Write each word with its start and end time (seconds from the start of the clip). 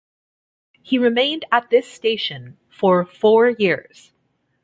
He 0.81 0.97
remained 0.97 1.45
at 1.51 1.69
this 1.69 1.87
station 1.87 2.57
for 2.71 3.05
four 3.05 3.49
years. 3.51 4.13